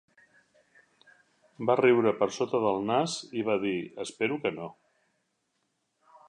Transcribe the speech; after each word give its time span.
Va 1.69 1.75
riure 1.81 2.13
per 2.21 2.29
sota 2.37 2.63
del 2.65 2.81
nas 2.87 3.19
i 3.43 3.45
va 3.51 3.59
dir: 3.67 3.75
"Espero 4.07 4.41
que 4.47 4.53
no". 4.57 4.71